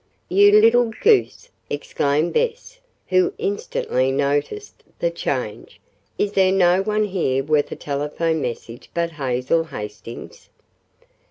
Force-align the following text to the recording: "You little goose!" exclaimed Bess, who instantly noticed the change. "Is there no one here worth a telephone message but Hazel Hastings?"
"You 0.29 0.59
little 0.59 0.89
goose!" 1.03 1.51
exclaimed 1.69 2.33
Bess, 2.33 2.79
who 3.09 3.33
instantly 3.37 4.11
noticed 4.11 4.83
the 4.97 5.11
change. 5.11 5.79
"Is 6.17 6.31
there 6.31 6.51
no 6.51 6.81
one 6.81 7.03
here 7.03 7.43
worth 7.43 7.71
a 7.71 7.75
telephone 7.75 8.41
message 8.41 8.89
but 8.95 9.11
Hazel 9.11 9.65
Hastings?" 9.65 10.49